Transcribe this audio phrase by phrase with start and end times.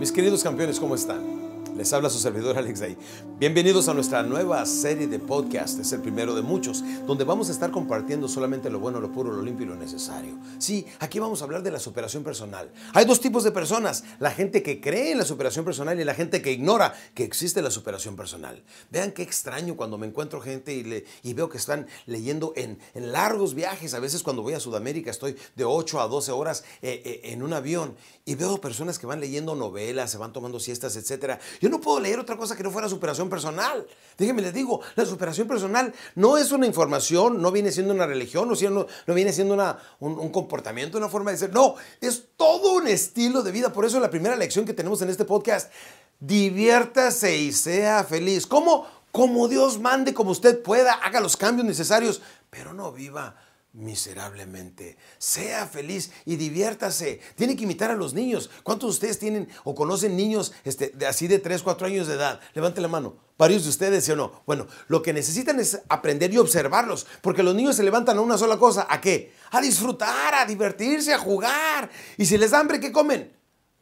[0.00, 1.49] Mis queridos campeones, ¿cómo están?
[1.80, 2.94] Les habla su servidor Alex Day.
[3.38, 5.80] Bienvenidos a nuestra nueva serie de podcast.
[5.80, 9.32] Es el primero de muchos, donde vamos a estar compartiendo solamente lo bueno, lo puro,
[9.32, 10.38] lo limpio y lo necesario.
[10.58, 12.70] Sí, aquí vamos a hablar de la superación personal.
[12.92, 16.12] Hay dos tipos de personas: la gente que cree en la superación personal y la
[16.12, 18.62] gente que ignora que existe la superación personal.
[18.90, 22.78] Vean qué extraño cuando me encuentro gente y, le, y veo que están leyendo en,
[22.92, 23.94] en, largos viajes.
[23.94, 27.42] A veces cuando voy a Sudamérica estoy de 8 a 12 horas eh, eh, en
[27.42, 31.40] un avión y veo personas que van leyendo novelas, se van tomando siestas, etcétera.
[31.62, 33.86] Yo no puedo leer otra cosa que no fuera superación personal.
[34.18, 38.48] Déjenme les digo, la superación personal no es una información, no viene siendo una religión,
[38.48, 41.52] no, viene siendo una, un, comportamiento, una forma de ser.
[41.52, 43.72] No, es todo un estilo de vida.
[43.72, 45.72] Por eso la primera lección que tenemos en este podcast,
[46.18, 48.46] diviértase y sea feliz.
[48.46, 53.36] Como Dios mande, como usted pueda, haga los cambios necesarios, pero no viva
[53.72, 54.96] miserablemente.
[55.18, 57.20] Sea feliz y diviértase.
[57.36, 58.50] Tiene que imitar a los niños.
[58.62, 62.14] ¿Cuántos de ustedes tienen o conocen niños este, de, así de 3, 4 años de
[62.14, 62.40] edad?
[62.54, 63.16] Levante la mano.
[63.38, 64.42] ¿Varios de ustedes, sí o no?
[64.46, 68.36] Bueno, lo que necesitan es aprender y observarlos, porque los niños se levantan a una
[68.36, 68.86] sola cosa.
[68.90, 69.32] ¿A qué?
[69.50, 71.90] A disfrutar, a divertirse, a jugar.
[72.18, 73.32] Y si les da hambre, ¿qué comen?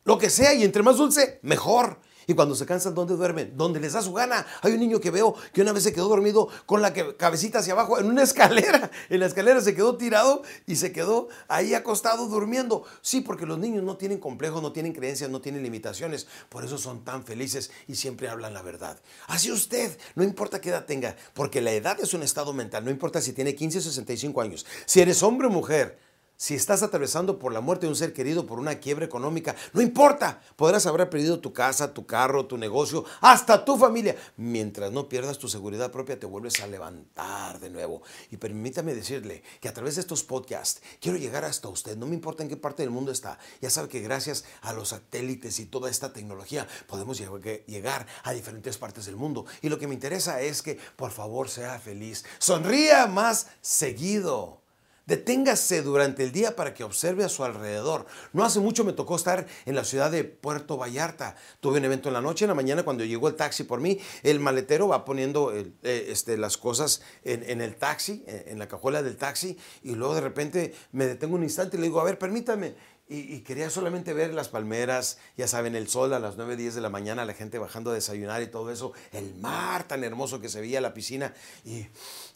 [0.04, 2.00] Lo que sea, y entre más dulce, mejor.
[2.28, 3.56] Y cuando se cansan, ¿dónde duermen?
[3.56, 4.46] Donde les da su gana.
[4.60, 7.72] Hay un niño que veo que una vez se quedó dormido con la cabecita hacia
[7.72, 8.90] abajo en una escalera.
[9.08, 12.84] En la escalera se quedó tirado y se quedó ahí acostado durmiendo.
[13.00, 16.26] Sí, porque los niños no tienen complejos, no tienen creencias, no tienen limitaciones.
[16.50, 19.00] Por eso son tan felices y siempre hablan la verdad.
[19.26, 22.84] Así usted, no importa qué edad tenga, porque la edad es un estado mental.
[22.84, 24.66] No importa si tiene 15 o 65 años.
[24.84, 25.98] Si eres hombre o mujer,
[26.38, 29.82] si estás atravesando por la muerte de un ser querido, por una quiebra económica, no
[29.82, 34.14] importa, podrás haber perdido tu casa, tu carro, tu negocio, hasta tu familia.
[34.36, 38.02] Mientras no pierdas tu seguridad propia, te vuelves a levantar de nuevo.
[38.30, 42.14] Y permítame decirle que a través de estos podcasts quiero llegar hasta usted, no me
[42.14, 43.40] importa en qué parte del mundo está.
[43.60, 48.78] Ya sabe que gracias a los satélites y toda esta tecnología podemos llegar a diferentes
[48.78, 49.44] partes del mundo.
[49.60, 54.67] Y lo que me interesa es que por favor sea feliz, sonría más seguido.
[55.08, 58.04] Deténgase durante el día para que observe a su alrededor.
[58.34, 61.34] No hace mucho me tocó estar en la ciudad de Puerto Vallarta.
[61.60, 63.98] Tuve un evento en la noche, en la mañana cuando llegó el taxi por mí,
[64.22, 69.02] el maletero va poniendo eh, este, las cosas en, en, el taxi, en la cajuela
[69.02, 72.18] del taxi, y luego de repente me detengo un instante y le digo, a ver,
[72.18, 72.74] permítame.
[73.10, 76.82] Y, quería solamente ver las palmeras, ya saben, el sol a las 9, 10 de
[76.82, 80.50] la mañana, la gente bajando a desayunar y todo eso, el mar tan hermoso que
[80.50, 81.32] se veía, la piscina.
[81.64, 81.86] Y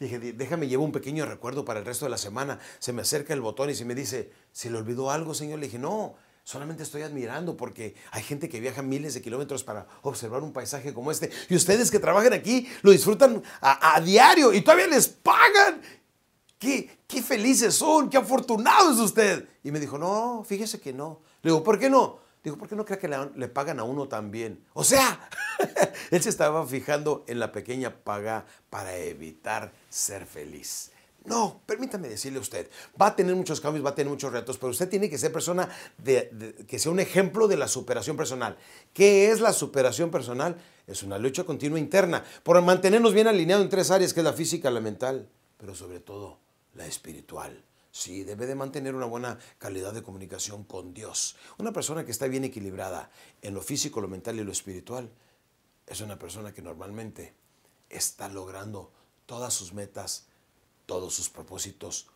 [0.01, 2.59] dije, déjame, llevo un pequeño recuerdo para el resto de la semana.
[2.79, 5.59] Se me acerca el botón y se me dice, ¿se le olvidó algo, señor?
[5.59, 9.87] Le dije, no, solamente estoy admirando porque hay gente que viaja miles de kilómetros para
[10.01, 11.31] observar un paisaje como este.
[11.51, 15.83] Y ustedes que trabajan aquí lo disfrutan a, a diario y todavía les pagan.
[16.63, 19.49] ¿Qué, qué felices son, qué afortunado es usted.
[19.65, 21.19] Y me dijo, no, fíjese que no.
[21.43, 22.21] Le digo, ¿por qué no?
[22.45, 24.65] Digo, ¿por qué no cree que le, le pagan a uno también?
[24.73, 25.29] O sea,
[26.13, 30.93] él se estaba fijando en la pequeña paga para evitar ser feliz.
[31.25, 34.57] No, permítame decirle a usted, va a tener muchos cambios, va a tener muchos retos,
[34.57, 35.69] pero usted tiene que ser persona
[35.99, 38.57] de, de, que sea un ejemplo de la superación personal.
[38.93, 40.57] ¿Qué es la superación personal?
[40.87, 44.33] Es una lucha continua interna por mantenernos bien alineados en tres áreas, que es la
[44.33, 46.41] física, la mental, pero sobre todo
[46.75, 47.65] la espiritual.
[47.91, 51.37] Sí, debe de mantener una buena calidad de comunicación con Dios.
[51.59, 53.11] Una persona que está bien equilibrada
[53.43, 55.11] en lo físico, lo mental y lo espiritual
[55.87, 57.35] es una persona que normalmente
[57.91, 58.93] está logrando
[59.27, 60.27] todas sus metas,
[60.87, 62.09] todos sus propósitos,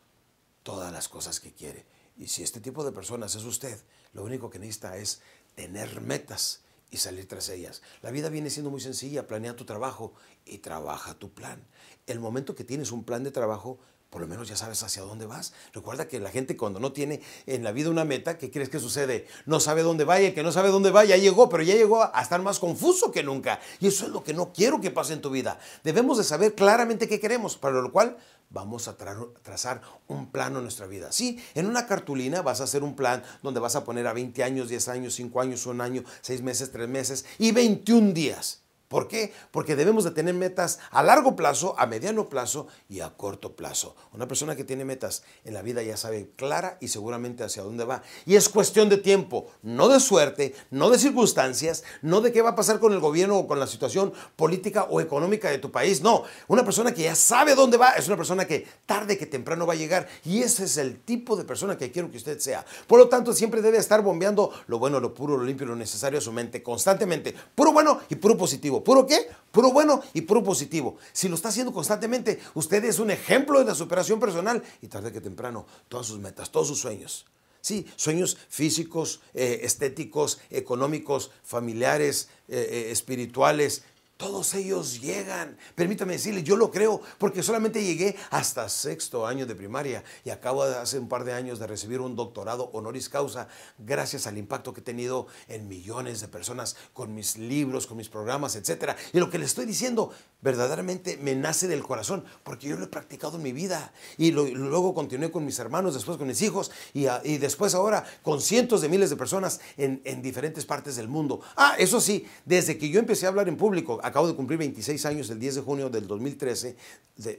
[0.63, 1.85] todas las cosas que quiere.
[2.17, 3.79] Y si este tipo de personas es usted,
[4.15, 5.21] lo único que necesita es
[5.55, 7.83] tener metas y salir tras ellas.
[8.01, 10.15] La vida viene siendo muy sencilla, planea tu trabajo
[10.45, 11.67] y trabaja tu plan.
[12.07, 13.79] El momento que tienes un plan de trabajo,
[14.11, 15.53] por lo menos ya sabes hacia dónde vas.
[15.73, 18.79] Recuerda que la gente cuando no tiene en la vida una meta, ¿qué crees que
[18.79, 19.27] sucede?
[19.45, 22.23] No sabe dónde vaya, que no sabe dónde va, ya llegó, pero ya llegó a
[22.23, 23.61] estar más confuso que nunca.
[23.81, 25.59] Y eso es lo que no quiero que pase en tu vida.
[25.85, 28.17] Debemos de saber claramente qué queremos, para lo cual
[28.49, 31.13] vamos a trazar un plano en nuestra vida.
[31.13, 34.43] Sí, en una cartulina vas a hacer un plan donde vas a poner a 20
[34.45, 38.63] años, 10 años, 5 años, 1 año, 6 meses, 3 meses y 21 días.
[38.89, 39.33] ¿Por qué?
[39.51, 43.97] Porque debemos de tener metas a largo plazo, a mediano plazo y a corto plazo.
[44.13, 47.85] Una persona que tiene metas en la vida ya sabe clara y seguramente hacia dónde
[47.85, 48.03] va.
[48.27, 52.51] Y es cuestión de tiempo, no de suerte, no de circunstancias, no de qué va
[52.51, 56.01] a pasar con el gobierno o con la situación política o económica de tu país.
[56.01, 59.67] No, una persona que ya sabe dónde va es una persona que tarde que temprano
[59.67, 60.09] va a llegar.
[60.25, 62.65] Y ese es el tipo de persona que quiero que usted sea.
[62.87, 66.19] Por lo tanto, siempre debe estar bombeando lo bueno, lo puro, lo limpio, lo necesario
[66.19, 67.35] a su mente constantemente.
[67.55, 68.83] Puro bueno y puro positivo.
[68.87, 69.27] ¿Puro qué?
[69.51, 70.97] Puro bueno y puro positivo.
[71.13, 75.11] Si lo está haciendo constantemente, usted es un ejemplo de la superación personal y tarde
[75.11, 77.27] que temprano, todas sus metas, todos sus sueños
[77.67, 83.83] Sí, sueños físicos, eh, estéticos, económicos, familiares, eh, eh, espirituales,
[84.17, 85.57] todos ellos llegan.
[85.75, 90.67] Permítame decirle, yo lo creo porque solamente llegué hasta sexto año de primaria y acabo
[90.67, 93.49] de hace un par de años de recibir un doctorado honoris causa
[93.79, 98.09] gracias al impacto que he tenido en millones de personas con mis libros, con mis
[98.09, 98.93] programas, etc.
[99.13, 100.11] Y lo que le estoy diciendo
[100.41, 104.95] verdaderamente me nace del corazón porque yo lo he practicado en mi vida y, luego
[104.95, 108.89] continué con mis hermanos, después con mis hijos y, y después ahora con cientos de
[108.89, 111.41] miles de personas en, en diferentes partes del mundo.
[111.57, 115.05] Ah, eso sí, desde que yo empecé a hablar en público, acabo de cumplir 26
[115.07, 116.77] años el 10 de junio del 2013,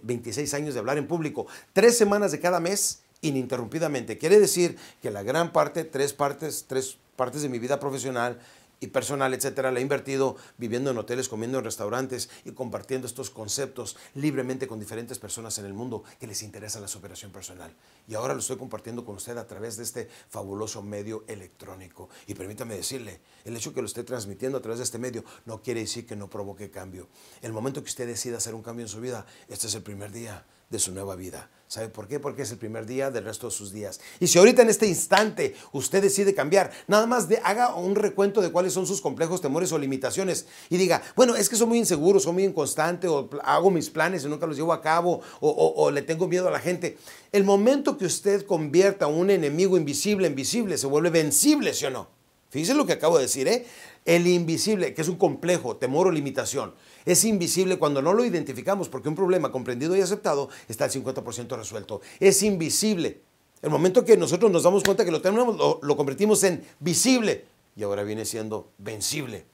[0.03, 4.17] 26 años de hablar en público, tres semanas de cada mes ininterrumpidamente.
[4.17, 8.39] Quiere decir que la gran parte, tres partes, tres partes de mi vida profesional
[8.79, 13.29] y personal, etcétera, la he invertido viviendo en hoteles, comiendo en restaurantes y compartiendo estos
[13.29, 17.73] conceptos libremente con diferentes personas en el mundo que les interesa la superación personal.
[18.07, 22.09] Y ahora lo estoy compartiendo con usted a través de este fabuloso medio electrónico.
[22.27, 25.61] Y permítame decirle, el hecho que lo esté transmitiendo a través de este medio no
[25.61, 27.07] quiere decir que no provoque cambio.
[27.41, 30.11] El momento que usted decida hacer un cambio en su vida, este es el primer
[30.11, 31.49] día de su nueva vida.
[31.67, 32.17] ¿Sabe por qué?
[32.19, 33.99] Porque es el primer día del resto de sus días.
[34.21, 38.41] Y si ahorita en este instante usted decide cambiar, nada más de, haga un recuento
[38.41, 41.77] de cuáles son sus complejos, temores o limitaciones y diga, bueno, es que soy muy
[41.77, 45.73] inseguro, soy muy inconstante o hago mis planes y nunca los llevo a cabo o,
[45.75, 46.97] o le tengo miedo a la gente.
[47.33, 51.85] El momento que usted convierta a un enemigo invisible en visible, se vuelve vencible, ¿sí
[51.85, 52.17] o no?
[52.49, 53.65] Fíjese lo que acabo de decir, ¿eh?
[54.05, 56.73] El invisible, que es un complejo, temor o limitación,
[57.05, 61.57] es invisible cuando no lo identificamos, porque un problema comprendido y aceptado está al 50%
[61.57, 62.01] resuelto.
[62.19, 63.21] Es invisible.
[63.61, 67.45] El momento que nosotros nos damos cuenta que lo tenemos, lo, convertimos en visible
[67.75, 69.45] y ahora viene siendo vencible.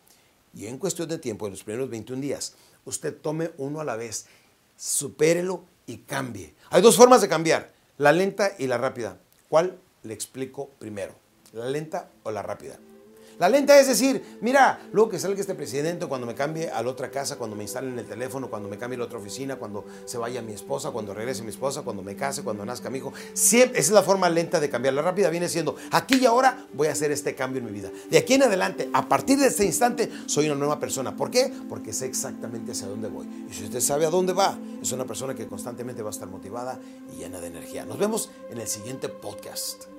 [0.54, 2.54] Y en cuestión de tiempo, en los primeros 21 días,
[2.86, 4.28] usted tome uno a la vez,
[4.78, 6.54] supérelo y cambie.
[6.69, 9.19] Hay dos formas de cambiar, la lenta y la rápida.
[9.50, 11.23] ¿Cuál le explico primero?
[11.54, 12.80] ¿La lenta o la rápida?
[13.40, 16.90] La lenta es decir, mira, luego que salga este presidente, cuando me cambie a la
[16.90, 19.86] otra casa, cuando me instalen el teléfono, cuando me cambie a la otra oficina, cuando
[20.06, 23.14] se vaya mi esposa, cuando regrese mi esposa, cuando me case, cuando nazca mi hijo.
[23.34, 24.96] Siempre, esa es la forma lenta de cambiar.
[24.96, 27.92] La rápida viene siendo, aquí y ahora voy a hacer este cambio en mi vida.
[28.10, 31.16] De aquí en adelante, a partir de este instante, soy una nueva persona.
[31.16, 31.52] ¿Por qué?
[31.70, 33.28] Porque sé exactamente hacia dónde voy.
[33.50, 36.28] Y si usted sabe a dónde va, es una persona que constantemente va a estar
[36.28, 36.80] motivada
[37.12, 37.86] y llena de energía.
[37.86, 39.93] Nos vemos en el siguiente podcast.